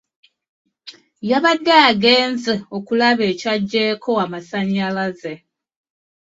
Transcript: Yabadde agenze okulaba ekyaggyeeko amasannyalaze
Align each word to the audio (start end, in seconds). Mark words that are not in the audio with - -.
Yabadde 1.29 1.73
agenze 1.89 2.53
okulaba 2.77 3.23
ekyaggyeeko 3.31 4.09
amasannyalaze 4.25 5.33